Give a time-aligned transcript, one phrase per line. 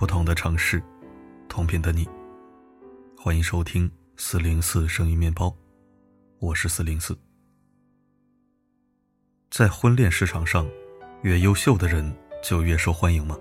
[0.00, 0.82] 不同的城市，
[1.46, 2.08] 同频的你。
[3.18, 5.54] 欢迎收听四零四声音面包，
[6.38, 7.14] 我是四零四。
[9.50, 10.66] 在婚恋市场上，
[11.20, 13.38] 越优秀的人就越受欢迎吗？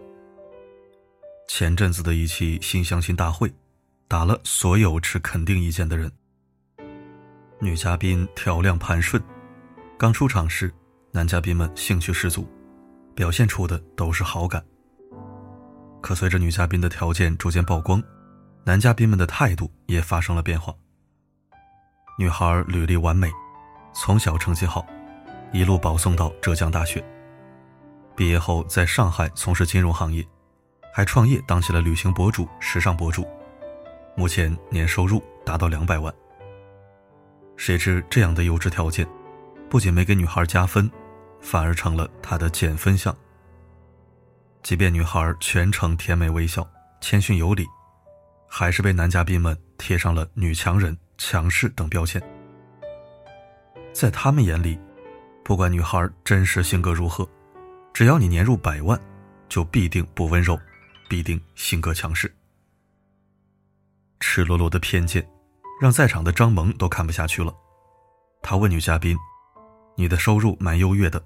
[1.48, 3.50] 前阵子的一期新相亲大会，
[4.10, 6.12] 打了所有持肯定意见的人。
[7.62, 9.24] 女嘉宾调亮盘顺，
[9.98, 10.70] 刚出场时，
[11.12, 12.46] 男嘉宾们兴趣十足，
[13.16, 14.62] 表现出的都是好感。
[16.02, 18.02] 可随着女嘉宾的条件逐渐曝光，
[18.64, 20.74] 男嘉宾们的态度也发生了变化。
[22.18, 23.32] 女孩履历完美，
[23.94, 24.86] 从小成绩好，
[25.52, 27.04] 一路保送到浙江大学。
[28.16, 30.26] 毕业后在上海从事金融行业，
[30.94, 33.26] 还创业当起了旅行博主、时尚博主，
[34.16, 36.14] 目前年收入达到两百万。
[37.56, 39.08] 谁知这样的优质条件，
[39.70, 40.90] 不仅没给女孩加分，
[41.40, 43.16] 反而成了她的减分项。
[44.62, 46.68] 即便女孩全程甜美微笑、
[47.02, 47.66] 谦逊有礼，
[48.48, 52.22] 还是被男嘉宾们贴上了女强人、强势等标签。
[53.94, 54.80] 在他们眼里，
[55.44, 57.28] 不管女孩真实性格如何，
[57.94, 59.00] 只要你年入百万，
[59.48, 60.60] 就必定不温柔，
[61.10, 62.32] 必定性格强势。
[64.20, 65.28] 赤裸裸的偏见，
[65.82, 67.54] 让在场的张萌都看不下去了。
[68.42, 69.18] 他问女嘉宾
[69.96, 71.24] ：“你的收入蛮优越的。”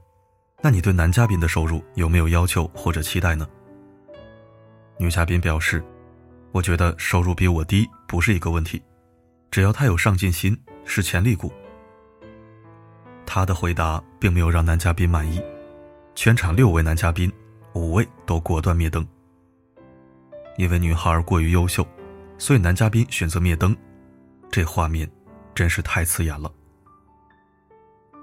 [0.65, 3.45] 那你对男嘉宾的收入有没有要求或者期待呢？
[4.97, 5.83] 女嘉宾表示
[6.53, 8.81] ：“我觉得收入比我低不是一个问题，
[9.51, 11.51] 只要他有上进心，是潜力股。”
[13.27, 15.43] 他的回答并没有让男嘉宾满意，
[16.15, 17.29] 全场六位男嘉宾，
[17.73, 19.05] 五位都果断灭灯。
[20.55, 21.85] 因为女孩过于优秀，
[22.37, 23.75] 所以男嘉宾选择灭灯，
[24.49, 25.11] 这画面
[25.53, 26.49] 真是太刺眼了。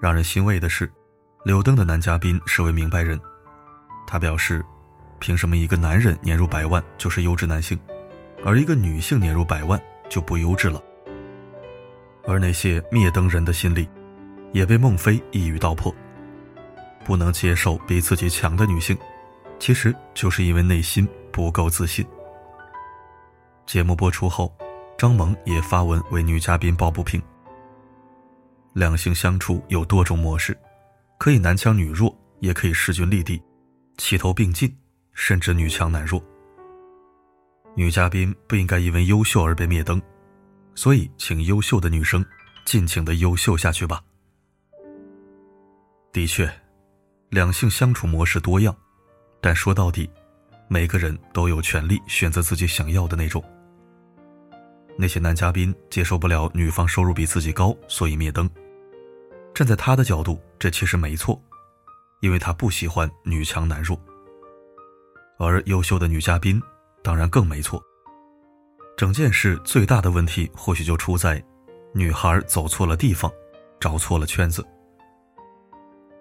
[0.00, 0.90] 让人欣慰的是。
[1.42, 3.18] 柳灯的男嘉宾是位明白人，
[4.06, 4.62] 他表示
[5.20, 7.80] ：“凭什么一个男人年入百万就是优质男性，
[8.44, 9.80] 而一个女性年入百万
[10.10, 10.82] 就不优质了？”
[12.28, 13.88] 而那些灭灯人的心理，
[14.52, 15.94] 也被孟非一语道破：
[17.06, 18.94] 不能接受比自己强的女性，
[19.58, 22.06] 其实就是因为内心不够自信。
[23.64, 24.54] 节目播出后，
[24.98, 27.20] 张萌也发文为女嘉宾抱不平：
[28.74, 30.54] 两性相处有多种模式。
[31.20, 33.38] 可以男强女弱，也可以势均力敌，
[33.98, 34.74] 齐头并进，
[35.12, 36.24] 甚至女强男弱。
[37.76, 40.00] 女嘉宾不应该因为优秀而被灭灯，
[40.74, 42.24] 所以请优秀的女生
[42.64, 44.02] 尽情的优秀下去吧。
[46.10, 46.50] 的确，
[47.28, 48.74] 两性相处模式多样，
[49.42, 50.08] 但说到底，
[50.68, 53.44] 每个人都有权利选择自己想要的那种。
[54.96, 58.48] 那些男嘉宾接受不了女方收入比自己高，所以灭灯。
[59.54, 61.40] 站在他的角度，这其实没错，
[62.20, 64.00] 因为他不喜欢女强男弱。
[65.38, 66.60] 而优秀的女嘉宾
[67.02, 67.82] 当然更没错。
[68.96, 71.42] 整件事最大的问题或许就出在，
[71.94, 73.30] 女孩走错了地方，
[73.78, 74.62] 找错了圈子。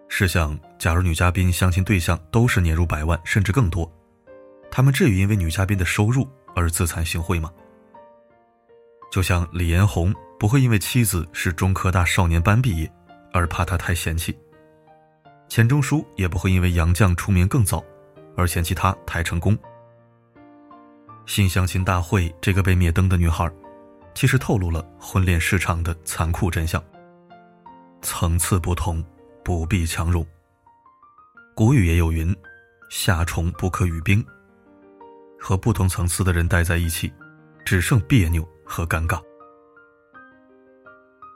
[0.08, 3.90] 试想，假如女嘉宾相亲对象都是年入百万甚至更多，
[4.72, 7.52] 他们至于因为女嘉宾的收入而自惭形秽吗？
[9.12, 12.92] 就像李彦宏不会因为妻子是中科大少年班毕业。
[13.40, 14.38] 而怕他太嫌弃，
[15.48, 17.82] 钱钟书也不会因为杨绛出名更早，
[18.36, 19.58] 而嫌弃他太成功。
[21.26, 23.50] 新相亲大会这个被灭灯的女孩，
[24.14, 26.84] 其实透露了婚恋市场的残酷真相。
[28.02, 29.02] 层次不同，
[29.42, 30.26] 不必强融。
[31.56, 32.36] 古语也有云
[32.92, 34.22] ：“夏虫不可语冰。”
[35.40, 37.10] 和不同层次的人待在一起，
[37.64, 39.22] 只剩别扭和尴尬。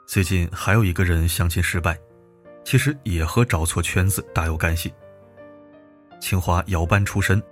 [0.06, 1.98] 最近还有一个人相亲失败，
[2.62, 4.92] 其实也和找错圈子大有干系。
[6.20, 7.42] 清华姚班出身，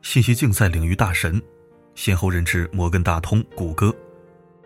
[0.00, 1.40] 信息竞赛领域大神，
[1.94, 3.94] 先后任职摩根大通、谷歌。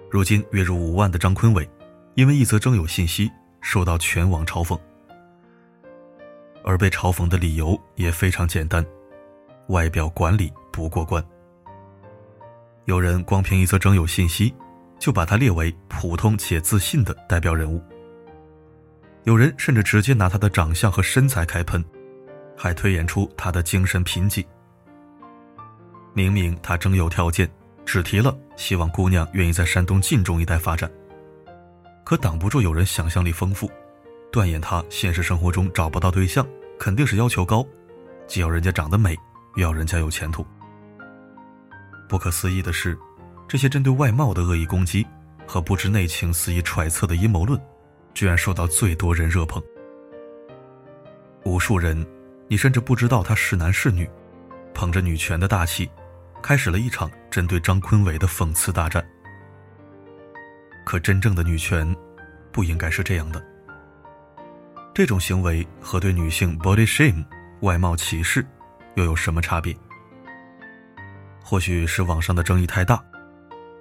[0.08, 1.68] 如今月入五万的张坤伟，
[2.14, 3.28] 因为一则征友信息
[3.60, 4.78] 受到全网嘲讽，
[6.62, 8.84] 而被嘲讽的理由也非常简单：
[9.68, 11.22] 外表管理不过关。
[12.84, 14.54] 有人光凭一则征友信息。
[14.98, 17.82] 就把他列为普通且自信的代表人物。
[19.24, 21.82] 有人甚至直接拿他的长相和身材开喷，
[22.56, 24.44] 还推演出他的精神贫瘠。
[26.12, 27.50] 明明他征友条件
[27.84, 30.90] 只提了希望姑娘愿意在山东晋中一带发展，
[32.04, 33.70] 可挡不住有人想象力丰富，
[34.30, 36.46] 断言他现实生活中找不到对象，
[36.78, 37.66] 肯定是要求高，
[38.26, 39.16] 既要人家长得美，
[39.56, 40.46] 又要人家有前途。
[42.08, 42.98] 不可思议的是。
[43.46, 45.06] 这些针对外貌的恶意攻击
[45.46, 47.60] 和不知内情肆意揣测的阴谋论，
[48.14, 49.62] 居然受到最多人热捧。
[51.44, 52.04] 无数人，
[52.48, 54.08] 你甚至不知道他是男是女，
[54.72, 55.88] 捧着女权的大旗，
[56.42, 59.04] 开始了一场针对张坤伟的讽刺大战。
[60.84, 61.94] 可真正的女权，
[62.50, 63.44] 不应该是这样的。
[64.94, 67.24] 这种行为和对女性 body shame
[67.60, 68.44] 外貌歧视
[68.94, 69.76] 又有什么差别？
[71.42, 73.02] 或许是网上的争议太大，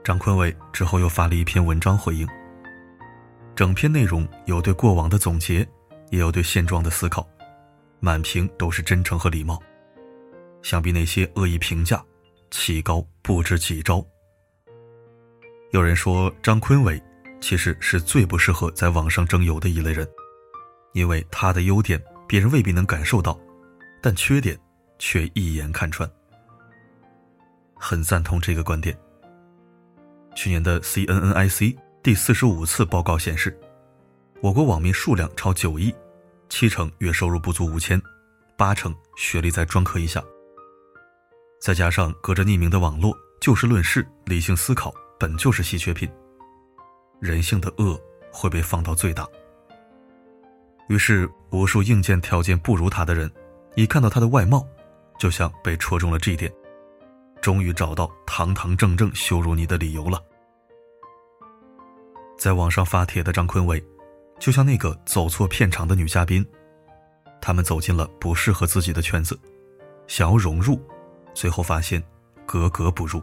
[0.04, 2.28] 张坤伟之后又发了一篇文章回应。
[3.56, 5.66] 整篇内容有对过往的总结，
[6.10, 7.26] 也有对现状的思考，
[8.02, 9.58] 满屏都是真诚和礼貌。
[10.62, 12.04] 想必那些恶意评价，
[12.52, 14.06] 棋高不知几招。
[15.72, 17.02] 有人说张坤伟
[17.40, 20.06] 其实是最不适合在网上征友的一类人，
[20.94, 23.40] 因为他的优点别人未必能感受到，
[24.02, 24.60] 但缺点
[25.00, 26.10] 却一眼看穿。
[27.76, 28.98] 很赞同这个观点。
[30.36, 33.58] 去年的 CNNIC 第四十五次报告显示，
[34.42, 35.94] 我国网民数量超九亿，
[36.50, 38.02] 七成月收入不足五千，
[38.58, 40.24] 八成学历在专科以下。
[41.62, 46.10] 再加上隔着匿名的网络，就事论事、理性思考本就是稀缺品，
[47.22, 47.98] 人性的恶
[48.32, 49.26] 会被放到最大。
[50.90, 53.32] 于是，无数硬件条件不如他的人，
[53.76, 54.68] 一看到他的外貌，
[55.18, 56.52] 就像被戳中了这一点，
[57.44, 60.24] 终于找到堂堂正正羞辱你的理由了。
[62.38, 63.84] 在网上发帖的张坤伟，
[64.40, 66.46] 就像那个走错片场的女嘉宾，
[67.42, 69.38] 他们走进了不适合自己的圈子，
[70.08, 70.82] 想要融入。
[71.34, 72.02] 最后发现，
[72.46, 73.22] 格格不入。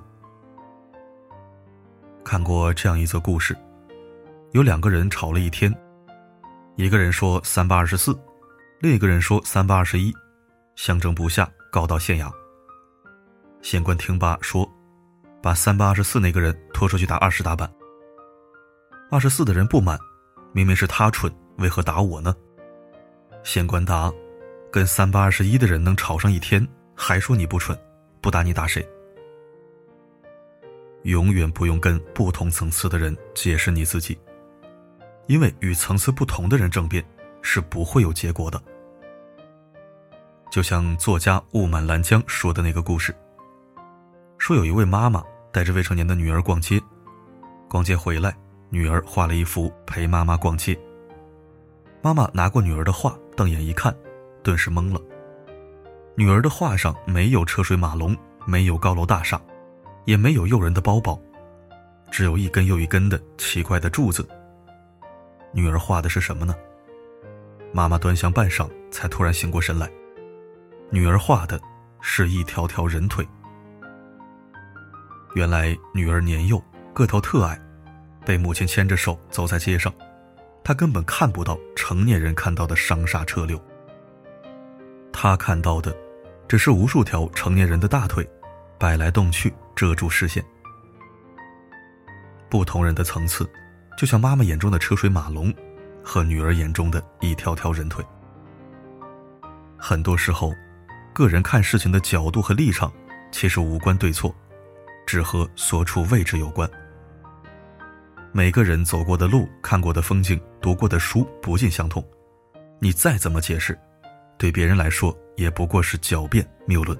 [2.22, 3.56] 看过这样一则故事，
[4.52, 5.74] 有两个人吵了一天，
[6.76, 8.14] 一个人说三八二十四，
[8.80, 10.12] 另一个人说三八二十一，
[10.76, 12.30] 相争不下，告到县衙。
[13.62, 14.70] 县官听罢说
[15.42, 17.70] ：“把三八二十四那个人拖出去打二十大板。”
[19.10, 19.98] 二十四的人不满，
[20.52, 22.34] 明明是他蠢，为何打我呢？
[23.42, 24.12] 县官答
[24.70, 27.76] ：“跟三八二十一的人能吵上一天，还说你不蠢。”
[28.22, 28.86] 不打你打谁？
[31.04, 34.18] 永远不用跟不同层次的人解释你自己，
[35.26, 37.02] 因为与层次不同的人争辩
[37.40, 38.62] 是不会有结果的。
[40.50, 43.16] 就像作家雾满拦江说的那个故事，
[44.40, 45.22] 说有一位妈妈
[45.52, 46.80] 带着未成年的女儿逛街，
[47.68, 48.34] 逛街回来，
[48.70, 50.76] 女儿画了一幅陪妈妈逛街。
[52.00, 53.94] 妈妈拿过女儿的画，瞪眼一看，
[54.42, 55.00] 顿时懵了。
[56.14, 58.16] 女儿的画上没有车水马龙，
[58.46, 59.38] 没有高楼大厦，
[60.06, 61.20] 也没有诱人的包包，
[62.10, 64.26] 只有一根又一根的奇怪的柱子。
[65.52, 66.56] 女儿画的是什么呢？
[67.74, 69.88] 妈妈端详半晌，才突然醒过神来，
[70.88, 71.60] 女儿画的
[72.00, 73.28] 是一条条人腿。
[75.34, 76.62] 原来女儿年幼，
[76.92, 77.60] 个头特矮，
[78.24, 79.92] 被母亲牵着手走在街上，
[80.64, 83.60] 她根本看不到成年人看到的商厦车流，
[85.12, 85.94] 她看到的。
[86.48, 88.28] 只是无数条成年人的大腿，
[88.76, 90.44] 摆来动去，遮住视线。
[92.48, 93.48] 不同人的层次，
[93.96, 95.54] 就像妈妈眼中的车水马龙，
[96.02, 98.04] 和女儿眼中的一条条人腿。
[99.78, 100.52] 很多时候，
[101.12, 102.92] 个人看事情的角度和立场，
[103.30, 104.34] 其实无关对错，
[105.10, 106.70] 只和所处位置有关。
[108.30, 112.00] 每个人走过的路、看过的风景、读过的书不尽相同，
[112.78, 113.76] 你再怎么解释。
[114.38, 116.96] 对别人来说，也不过是狡辩谬论。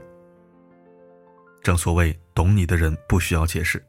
[1.63, 3.81] 正所谓，懂你的人不需要解释，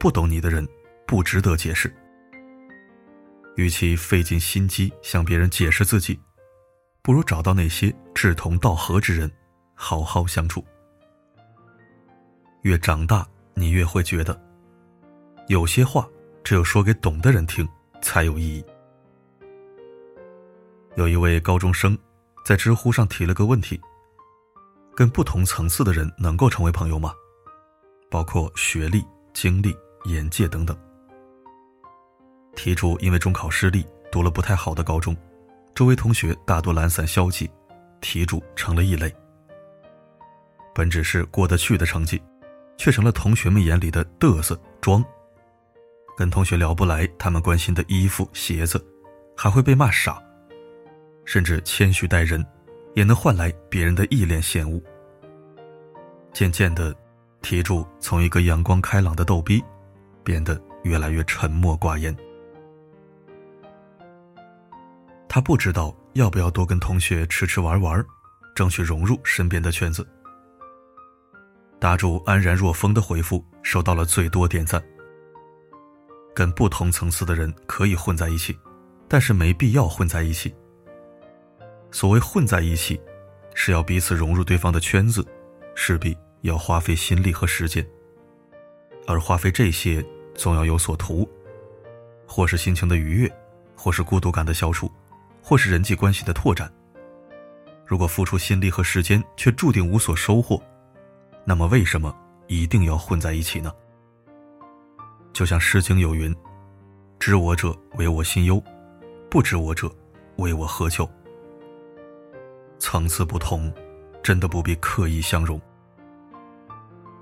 [0.00, 0.66] 不懂你的人
[1.06, 1.94] 不值得解释。
[3.54, 6.18] 与其费尽心机向别人解释自己，
[7.02, 9.30] 不如找到那些志同道合之人，
[9.76, 10.64] 好好相处。
[12.62, 14.38] 越长大，你越会觉得，
[15.48, 16.08] 有些话
[16.42, 17.66] 只有说给懂的人听
[18.02, 18.64] 才有意义。
[20.96, 21.96] 有一位高中生。
[22.44, 23.80] 在知乎上提了个问题：
[24.94, 27.10] 跟不同层次的人能够成为朋友吗？
[28.10, 30.76] 包括学历、经历、眼界等等。
[32.54, 33.82] 题主因为中考失利，
[34.12, 35.16] 读了不太好的高中，
[35.74, 37.50] 周围同学大多懒散消极，
[38.02, 39.10] 题主成了异类。
[40.74, 42.20] 本只是过得去的成绩，
[42.76, 45.04] 却成了同学们眼里的嘚瑟装。
[46.16, 48.84] 跟同学聊不来，他们关心的衣服、鞋子，
[49.36, 50.22] 还会被骂傻。
[51.24, 52.44] 甚至谦虚待人，
[52.94, 54.80] 也能换来别人的一脸嫌恶。
[56.32, 56.94] 渐渐的，
[57.42, 59.64] 题主从一个阳光开朗的逗逼，
[60.22, 62.14] 变得越来越沉默寡言。
[65.28, 68.04] 他不知道要不要多跟同学吃吃玩玩，
[68.54, 70.06] 争取融入身边的圈子。
[71.84, 74.82] 答主安然若风的回复收到了最多点赞。
[76.34, 78.58] 跟不同层次的人可以混在一起，
[79.06, 80.54] 但是没必要混在一起。
[81.90, 82.98] 所谓混在一起，
[83.52, 85.22] 是要彼此融入对方的圈子，
[85.74, 87.86] 势必要花费心力和时间，
[89.06, 90.02] 而花费这些
[90.34, 91.28] 总要有所图，
[92.26, 93.30] 或是心情的愉悦，
[93.76, 94.90] 或是孤独感的消除，
[95.42, 96.72] 或是人际关系的拓展。
[97.84, 100.58] 如果付出心力和时间却注定无所收获，
[101.44, 102.14] 那么为什么
[102.46, 103.72] 一定要混在一起呢？
[105.32, 106.34] 就像《诗经》有云
[107.18, 108.62] ：“知我者，为我心忧；
[109.30, 109.90] 不知我者，
[110.36, 111.08] 为我何求。”
[112.78, 113.72] 层次不同，
[114.22, 115.60] 真的不必刻意相容。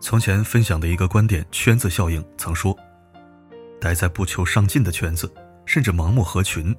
[0.01, 2.77] 从前分享的一个观点——圈子效应，曾说
[3.81, 5.33] ：“待在不求上进的圈子，
[5.67, 6.75] 甚至盲目合群，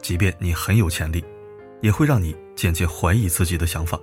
[0.00, 1.24] 即便你很有潜力。”
[1.80, 3.96] 也会让你渐渐怀疑自己的想法，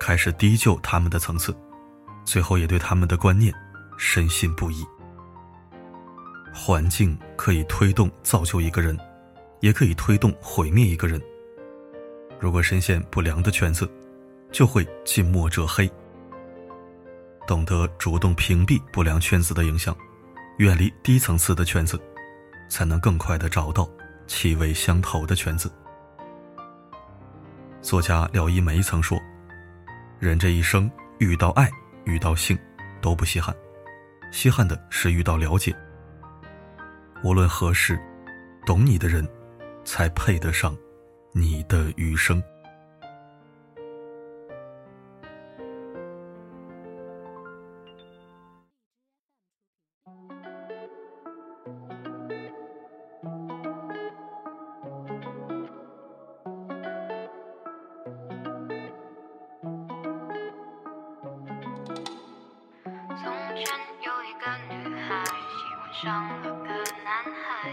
[0.00, 1.54] 开始低就他们的层次，
[2.24, 3.52] 最后也对他们的观念
[3.96, 4.84] 深信不疑。
[6.52, 8.98] 环境可以推动造就一个人，
[9.60, 11.20] 也可以推动毁灭一个人。
[12.38, 13.90] 如果深陷不良的圈子，
[14.52, 15.90] 就会近墨者黑。
[17.46, 19.94] 懂得主动屏蔽不良圈子的影响，
[20.58, 22.00] 远离低层次的圈子，
[22.68, 23.88] 才能更快的找到
[24.26, 25.70] 气味相投的圈子。
[27.82, 29.20] 作家廖一梅曾说
[30.18, 31.68] ：“人这一生遇到爱、
[32.04, 32.58] 遇到性，
[33.00, 33.54] 都不稀罕，
[34.30, 35.74] 稀罕的是遇到了解。
[37.22, 37.98] 无论何时，
[38.66, 39.26] 懂你的人，
[39.84, 40.76] 才配得上
[41.32, 42.42] 你的余生。”
[66.04, 66.68] 上了个
[67.02, 67.72] 男孩。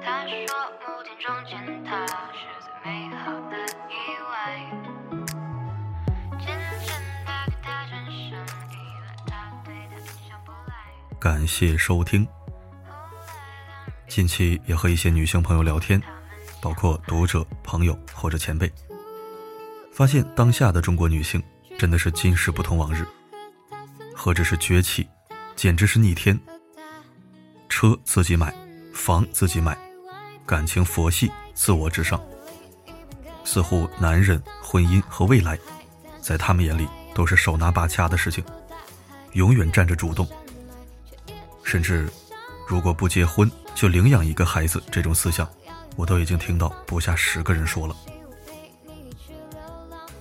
[0.00, 0.30] 他说
[0.78, 3.56] 母亲中见他是最美好的
[3.90, 3.92] 意
[4.30, 4.32] 外。
[11.18, 12.24] 感谢收听。
[14.06, 16.00] 近期也和一些女性朋友聊天，
[16.62, 18.72] 包括读者、朋友或者前辈，
[19.92, 21.42] 发现当下的中国女性
[21.76, 23.04] 真的是今时不同往日，
[24.14, 25.08] 何止是崛起。
[25.56, 26.38] 简直是逆天。
[27.68, 28.54] 车自己买，
[28.92, 29.76] 房自己买，
[30.44, 32.22] 感情佛系，自我至上。
[33.44, 35.58] 似乎男人、婚姻和未来，
[36.20, 38.44] 在他们眼里都是手拿把掐的事情，
[39.32, 40.28] 永远占着主动。
[41.64, 42.08] 甚至，
[42.68, 45.48] 如果不结婚就领养一个孩子，这种思想，
[45.96, 47.96] 我都已经听到不下十个人说了。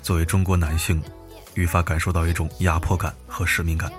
[0.01, 1.01] 作为中国男性，
[1.56, 3.92] 愈发感受到一种压迫感和使命感。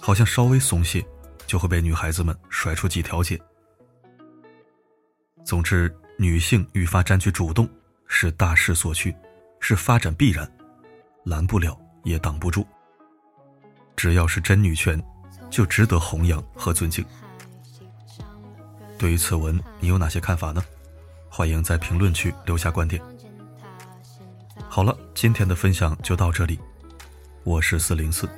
[0.00, 1.04] 好像稍微松懈，
[1.46, 3.38] 就会被女孩子们甩出几条街。
[5.44, 7.68] 总之，女性愈发占据主动，
[8.06, 9.14] 是大势所趋，
[9.60, 10.50] 是发展必然，
[11.24, 12.66] 拦不了也挡不住。
[13.96, 15.02] 只要是真女权，
[15.50, 17.04] 就值得弘扬和尊敬。
[18.98, 20.62] 对于此文，你有哪些看法呢？
[21.28, 23.00] 欢迎在评论区留下观点。
[24.68, 26.58] 好了，今天的分享就到这里，
[27.44, 28.28] 我是四零四。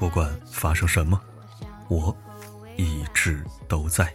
[0.00, 1.20] 不管发生什么，
[1.88, 2.16] 我
[2.78, 4.10] 一直都在。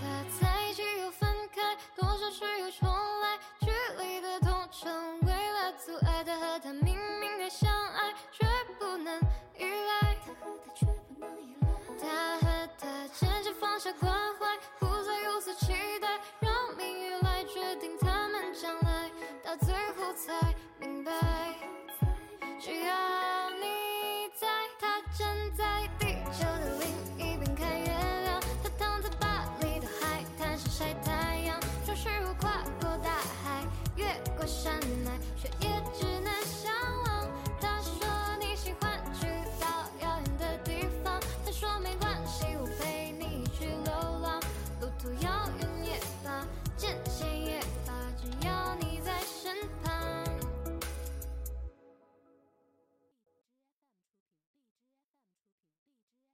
[0.00, 8.46] 他在一起又分开多少次又重来距离的痛成为了阻碍他和她明明还相爱却
[8.78, 9.14] 不能
[9.58, 10.16] 依赖。
[10.24, 11.68] 他和她却不能依赖
[12.00, 14.19] 他和她渐渐放下关